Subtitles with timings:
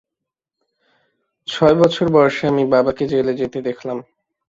[1.47, 3.97] ছয় বছর বয়সে আমি বাবাকে জেলে যেতে দেখলাম।